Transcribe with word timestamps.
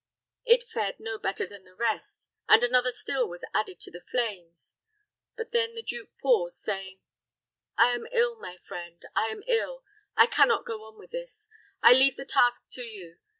It 0.45 0.63
fared 0.67 0.99
no 0.99 1.19
better 1.19 1.45
than 1.45 1.63
the 1.63 1.75
rest, 1.75 2.31
and 2.49 2.63
another 2.63 2.91
still 2.91 3.29
was 3.29 3.45
added 3.53 3.79
to 3.81 3.91
the 3.91 4.01
flames. 4.01 4.77
But 5.37 5.51
then 5.51 5.75
the 5.75 5.83
duke 5.83 6.17
paused, 6.23 6.57
saying, 6.57 7.01
"I 7.77 7.91
am 7.91 8.07
ill, 8.11 8.35
my 8.39 8.57
friend 8.57 9.05
I 9.15 9.27
am 9.27 9.43
ill. 9.45 9.83
I 10.17 10.25
can 10.25 10.47
not 10.47 10.65
go 10.65 10.85
on 10.85 10.97
with 10.97 11.11
this. 11.11 11.47
I 11.83 11.93
leave 11.93 12.15
the 12.15 12.25
task 12.25 12.63
to 12.71 12.81
you. 12.81 13.19